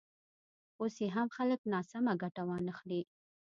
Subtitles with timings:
[0.79, 3.01] اوس یې هم خلک ناسمه ګټه وانخلي.